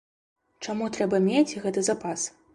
Чаму 0.65 0.87
трэба 0.95 1.21
мець 1.27 1.47
гэты 1.63 1.87
запас? 1.91 2.27